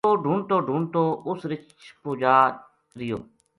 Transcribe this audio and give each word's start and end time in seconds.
یو 0.07 0.11
ہ 0.15 0.21
ڈھونڈتو 0.23 0.57
ڈھونڈتو 0.67 1.03
اُس 1.27 1.39
رچھ 1.49 1.83
پو 2.01 2.09
جا 2.21 2.35
رہیو 2.99 3.17